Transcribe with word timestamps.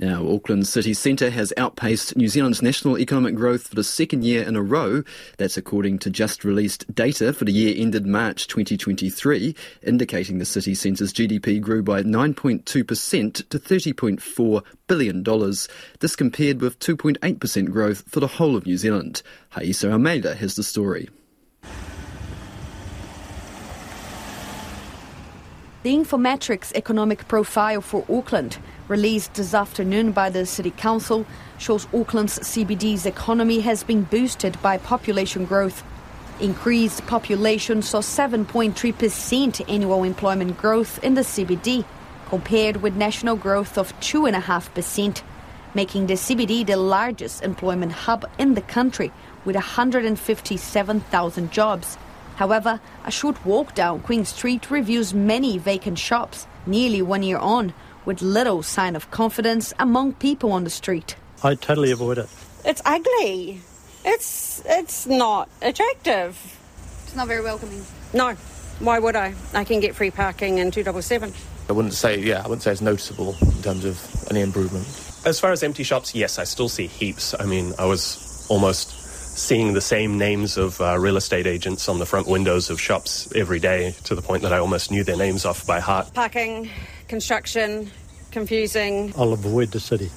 Now, 0.00 0.22
Auckland's 0.22 0.70
city 0.70 0.94
centre 0.94 1.28
has 1.28 1.52
outpaced 1.58 2.16
New 2.16 2.28
Zealand's 2.28 2.62
national 2.62 2.98
economic 2.98 3.34
growth 3.34 3.68
for 3.68 3.74
the 3.74 3.84
second 3.84 4.24
year 4.24 4.42
in 4.42 4.56
a 4.56 4.62
row. 4.62 5.02
That's 5.36 5.58
according 5.58 5.98
to 5.98 6.08
just 6.08 6.42
released 6.42 6.94
data 6.94 7.34
for 7.34 7.44
the 7.44 7.52
year 7.52 7.74
ended 7.76 8.06
March 8.06 8.46
2023, 8.46 9.54
indicating 9.82 10.38
the 10.38 10.46
city 10.46 10.74
centre's 10.74 11.12
GDP 11.12 11.60
grew 11.60 11.82
by 11.82 12.02
9.2% 12.02 12.64
to 12.64 13.58
$30.4 13.58 14.64
billion. 14.86 15.22
This 16.00 16.16
compared 16.16 16.62
with 16.62 16.78
2.8% 16.78 17.70
growth 17.70 18.02
for 18.08 18.20
the 18.20 18.26
whole 18.26 18.56
of 18.56 18.64
New 18.64 18.78
Zealand. 18.78 19.20
Rayssa 19.52 19.92
Almeida 19.92 20.34
has 20.34 20.56
the 20.56 20.62
story. 20.62 21.10
The 25.82 25.94
Infometrics 25.94 26.74
economic 26.74 27.26
profile 27.28 27.80
for 27.80 28.04
Auckland, 28.10 28.58
released 28.90 29.34
this 29.34 29.54
afternoon 29.54 30.10
by 30.10 30.28
the 30.28 30.44
City 30.44 30.72
Council, 30.72 31.24
shows 31.58 31.86
Auckland's 31.94 32.40
CBD's 32.40 33.06
economy 33.06 33.60
has 33.60 33.84
been 33.84 34.02
boosted 34.02 34.60
by 34.62 34.76
population 34.78 35.44
growth. 35.44 35.84
Increased 36.40 37.06
population 37.06 37.82
saw 37.82 38.00
7.3% 38.00 39.70
annual 39.70 40.02
employment 40.02 40.58
growth 40.58 41.02
in 41.04 41.14
the 41.14 41.20
CBD, 41.20 41.84
compared 42.26 42.78
with 42.78 42.96
national 42.96 43.36
growth 43.36 43.78
of 43.78 43.92
2.5%, 44.00 45.22
making 45.72 46.08
the 46.08 46.14
CBD 46.14 46.66
the 46.66 46.76
largest 46.76 47.44
employment 47.44 47.92
hub 47.92 48.28
in 48.38 48.54
the 48.54 48.62
country 48.62 49.12
with 49.44 49.54
157,000 49.54 51.52
jobs. 51.52 51.96
However, 52.34 52.80
a 53.04 53.10
short 53.12 53.44
walk 53.46 53.74
down 53.76 54.00
Queen 54.00 54.24
Street 54.24 54.68
reveals 54.68 55.14
many 55.14 55.58
vacant 55.58 55.98
shops, 55.98 56.48
nearly 56.66 57.02
one 57.02 57.22
year 57.22 57.38
on, 57.38 57.72
with 58.04 58.22
little 58.22 58.62
sign 58.62 58.96
of 58.96 59.10
confidence 59.10 59.72
among 59.78 60.14
people 60.14 60.52
on 60.52 60.64
the 60.64 60.70
street. 60.70 61.16
I 61.42 61.54
totally 61.54 61.90
avoid 61.90 62.18
it. 62.18 62.28
It's 62.64 62.82
ugly. 62.84 63.60
It's 64.04 64.62
it's 64.66 65.06
not 65.06 65.48
attractive. 65.62 66.38
It's 67.04 67.16
not 67.16 67.28
very 67.28 67.42
welcoming. 67.42 67.84
No. 68.12 68.34
Why 68.80 68.98
would 68.98 69.14
I? 69.16 69.34
I 69.52 69.64
can 69.64 69.80
get 69.80 69.94
free 69.94 70.10
parking 70.10 70.58
in 70.58 70.70
277. 70.70 71.34
I 71.68 71.72
wouldn't 71.72 71.94
say, 71.94 72.18
yeah, 72.18 72.38
I 72.38 72.48
wouldn't 72.48 72.62
say 72.62 72.72
it's 72.72 72.80
noticeable 72.80 73.36
in 73.42 73.62
terms 73.62 73.84
of 73.84 74.26
any 74.30 74.40
improvement. 74.40 74.86
As 75.26 75.38
far 75.38 75.52
as 75.52 75.62
empty 75.62 75.82
shops, 75.82 76.14
yes, 76.14 76.38
I 76.38 76.44
still 76.44 76.68
see 76.68 76.86
heaps. 76.86 77.34
I 77.38 77.44
mean, 77.44 77.74
I 77.78 77.84
was 77.84 78.46
almost 78.48 78.90
seeing 79.36 79.74
the 79.74 79.80
same 79.80 80.18
names 80.18 80.56
of 80.56 80.80
uh, 80.80 80.98
real 80.98 81.16
estate 81.16 81.46
agents 81.46 81.88
on 81.88 81.98
the 81.98 82.06
front 82.06 82.26
windows 82.26 82.70
of 82.70 82.80
shops 82.80 83.30
every 83.36 83.60
day 83.60 83.94
to 84.04 84.14
the 84.14 84.22
point 84.22 84.42
that 84.42 84.52
I 84.52 84.58
almost 84.58 84.90
knew 84.90 85.04
their 85.04 85.16
names 85.16 85.44
off 85.44 85.66
by 85.66 85.78
heart. 85.78 86.12
Parking, 86.14 86.68
construction, 87.10 87.90
confusing. 88.30 89.12
I'll 89.18 89.32
avoid 89.32 89.72
the 89.72 89.80
city 89.80 90.10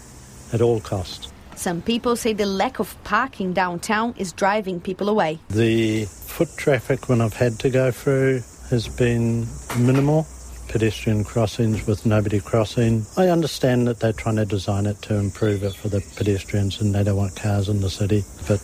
at 0.53 0.61
all 0.61 0.80
costs. 0.80 1.33
Some 1.55 1.81
people 1.81 2.16
say 2.16 2.33
the 2.33 2.45
lack 2.45 2.80
of 2.80 2.95
parking 3.03 3.52
downtown 3.52 4.13
is 4.17 4.31
driving 4.31 4.80
people 4.80 5.09
away. 5.09 5.39
The 5.49 6.05
foot 6.05 6.49
traffic 6.55 7.09
when 7.09 7.19
I've 7.19 7.33
had 7.33 7.59
to 7.59 7.71
go 7.71 7.89
through 7.89 8.44
has 8.69 8.88
been 8.88 9.47
minimal. 9.77 10.27
Pedestrian 10.67 11.23
crossings 11.23 11.86
with 11.88 12.05
nobody 12.05 12.39
crossing. 12.39 13.05
I 13.17 13.30
understand 13.30 13.88
that 13.88 13.99
they're 13.99 14.14
trying 14.14 14.38
to 14.38 14.45
design 14.45 14.86
it 14.86 15.02
to 15.03 15.16
improve 15.16 15.64
it 15.64 15.73
for 15.73 15.89
the 15.89 16.02
pedestrians 16.16 16.80
and 16.80 16.94
they 16.94 17.03
don't 17.03 17.17
want 17.17 17.36
cars 17.36 17.69
in 17.69 17.81
the 17.81 17.89
city. 17.89 18.23
But 18.47 18.59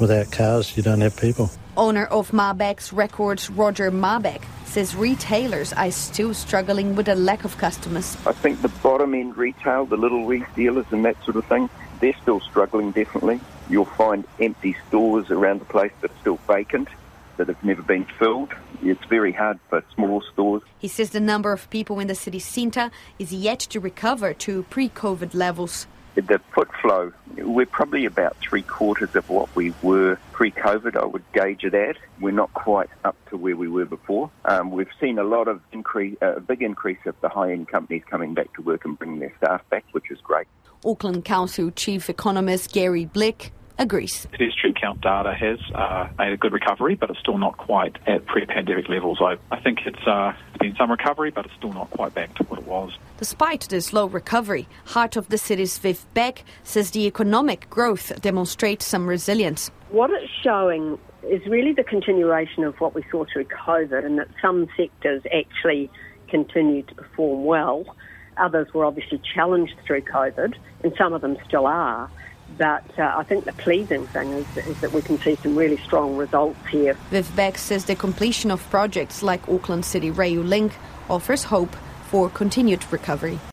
without 0.00 0.32
cars, 0.32 0.76
you 0.76 0.82
don't 0.82 1.00
have 1.00 1.16
people. 1.16 1.50
Owner 1.76 2.06
of 2.06 2.32
Marbeck's 2.32 2.92
Records, 2.92 3.50
Roger 3.50 3.90
Marbeck, 3.90 4.42
says 4.64 4.94
retailers 4.94 5.72
are 5.72 5.90
still 5.90 6.34
struggling 6.34 6.94
with 6.96 7.08
a 7.08 7.14
lack 7.14 7.44
of 7.44 7.56
customers. 7.58 8.16
I 8.26 8.32
think 8.32 8.62
the 8.62 8.68
bottom 8.68 9.14
end 9.14 9.36
retail, 9.36 9.86
the 9.86 9.96
little 9.96 10.24
wee 10.24 10.44
dealers 10.54 10.86
and 10.90 11.04
that 11.04 11.22
sort 11.24 11.36
of 11.36 11.44
thing, 11.46 11.68
they're 12.00 12.16
still 12.22 12.40
struggling 12.40 12.92
definitely. 12.92 13.40
You'll 13.68 13.84
find 13.84 14.24
empty 14.40 14.76
stores 14.88 15.30
around 15.30 15.60
the 15.60 15.64
place 15.64 15.92
that 16.00 16.10
are 16.10 16.20
still 16.20 16.38
vacant, 16.46 16.88
that 17.36 17.48
have 17.48 17.64
never 17.64 17.82
been 17.82 18.04
filled. 18.18 18.52
It's 18.82 19.04
very 19.06 19.32
hard 19.32 19.58
for 19.68 19.82
small 19.94 20.22
stores. 20.32 20.62
He 20.78 20.88
says 20.88 21.10
the 21.10 21.20
number 21.20 21.52
of 21.52 21.70
people 21.70 21.98
in 21.98 22.06
the 22.06 22.14
city 22.14 22.38
centre 22.38 22.90
is 23.18 23.32
yet 23.32 23.60
to 23.60 23.80
recover 23.80 24.34
to 24.34 24.64
pre 24.64 24.88
COVID 24.88 25.34
levels. 25.34 25.86
The 26.14 26.40
foot 26.52 26.68
flow, 26.82 27.12
we're 27.36 27.66
probably 27.66 28.04
about 28.04 28.36
three 28.38 28.62
quarters 28.62 29.14
of 29.14 29.28
what 29.28 29.54
we 29.54 29.72
were 29.82 30.18
pre 30.32 30.50
COVID, 30.50 30.96
I 30.96 31.04
would 31.04 31.24
gauge 31.32 31.64
it 31.64 31.74
at. 31.74 31.96
We're 32.20 32.30
not 32.30 32.52
quite 32.54 32.90
up 33.04 33.16
to 33.30 33.36
where 33.36 33.56
we 33.56 33.68
were 33.68 33.84
before. 33.84 34.30
Um, 34.44 34.70
we've 34.70 34.90
seen 35.00 35.18
a 35.18 35.24
lot 35.24 35.48
of 35.48 35.60
increase, 35.72 36.16
uh, 36.22 36.36
a 36.36 36.40
big 36.40 36.62
increase 36.62 36.98
of 37.06 37.14
the 37.20 37.28
high 37.28 37.52
end 37.52 37.68
companies 37.68 38.02
coming 38.08 38.34
back 38.34 38.52
to 38.54 38.62
work 38.62 38.84
and 38.84 38.98
bringing 38.98 39.20
their 39.20 39.34
staff 39.38 39.68
back, 39.70 39.84
which 39.92 40.10
is 40.10 40.20
great. 40.20 40.46
Auckland 40.84 41.24
Council 41.24 41.70
Chief 41.70 42.08
Economist 42.08 42.72
Gary 42.72 43.04
Blick 43.04 43.52
agrees. 43.80 44.26
Pedestrian 44.30 44.74
count 44.74 45.00
data 45.00 45.34
has 45.34 45.58
uh, 45.74 46.08
made 46.18 46.32
a 46.32 46.36
good 46.36 46.52
recovery, 46.52 46.94
but 46.94 47.10
it's 47.10 47.18
still 47.18 47.38
not 47.38 47.56
quite 47.56 47.96
at 48.06 48.26
pre-pandemic 48.26 48.88
levels. 48.88 49.18
I, 49.20 49.36
I 49.50 49.58
think 49.58 49.80
it's 49.86 50.06
uh, 50.06 50.34
been 50.60 50.76
some 50.76 50.90
recovery, 50.90 51.30
but 51.30 51.46
it's 51.46 51.54
still 51.54 51.72
not 51.72 51.90
quite 51.90 52.14
back 52.14 52.34
to 52.36 52.44
what 52.44 52.60
it 52.60 52.66
was. 52.66 52.96
Despite 53.18 53.62
the 53.62 53.80
slow 53.80 54.06
recovery, 54.06 54.68
Heart 54.84 55.16
of 55.16 55.28
the 55.30 55.38
City's 55.38 55.78
Viv 55.78 56.06
Beck 56.14 56.44
says 56.62 56.90
the 56.90 57.06
economic 57.06 57.68
growth 57.70 58.20
demonstrates 58.20 58.86
some 58.86 59.08
resilience. 59.08 59.70
What 59.88 60.10
it's 60.10 60.30
showing 60.42 60.98
is 61.24 61.44
really 61.46 61.72
the 61.72 61.84
continuation 61.84 62.64
of 62.64 62.78
what 62.80 62.94
we 62.94 63.02
saw 63.10 63.24
through 63.32 63.44
COVID, 63.44 64.04
and 64.04 64.18
that 64.18 64.28
some 64.42 64.68
sectors 64.76 65.22
actually 65.34 65.90
continued 66.28 66.88
to 66.88 66.94
perform 66.94 67.44
well. 67.44 67.96
Others 68.36 68.72
were 68.72 68.84
obviously 68.84 69.20
challenged 69.34 69.74
through 69.86 70.02
COVID, 70.02 70.54
and 70.84 70.92
some 70.96 71.12
of 71.12 71.22
them 71.22 71.36
still 71.46 71.66
are. 71.66 72.10
But 72.58 72.84
uh, 72.98 73.14
I 73.16 73.22
think 73.22 73.44
the 73.46 73.52
pleasing 73.54 74.06
thing 74.08 74.30
is, 74.30 74.56
is, 74.58 74.80
that 74.80 74.92
we 74.92 75.02
can 75.02 75.18
see 75.18 75.34
some 75.36 75.56
really 75.56 75.78
strong 75.78 76.16
results 76.16 76.58
here. 76.68 76.94
Viv 77.10 77.34
Beck 77.34 77.58
says 77.58 77.86
the 77.86 77.96
completion 77.96 78.50
of 78.50 78.60
projects 78.70 79.22
like 79.22 79.48
Auckland 79.48 79.84
City 79.84 80.10
Rail 80.10 80.42
Link 80.42 80.74
offers 81.08 81.44
hope 81.44 81.74
for 82.04 82.28
continued 82.28 82.84
recovery. 82.92 83.40